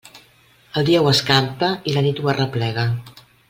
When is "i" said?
1.91-1.95